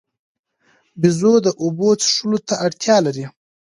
بیزو 0.99 1.33
د 1.45 1.47
اوبو 1.63 1.87
څښلو 2.01 2.39
ته 2.47 2.55
اړتیا 2.65 2.97
لري. 3.05 3.25